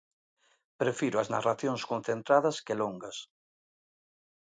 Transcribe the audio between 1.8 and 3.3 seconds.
concentradas que longas.